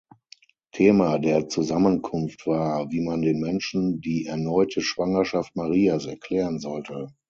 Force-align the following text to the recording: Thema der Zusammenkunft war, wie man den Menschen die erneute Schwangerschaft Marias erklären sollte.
Thema 0.73 1.19
der 1.19 1.47
Zusammenkunft 1.47 2.47
war, 2.47 2.89
wie 2.91 3.01
man 3.01 3.21
den 3.21 3.39
Menschen 3.39 4.01
die 4.01 4.25
erneute 4.25 4.81
Schwangerschaft 4.81 5.55
Marias 5.55 6.07
erklären 6.07 6.57
sollte. 6.59 7.09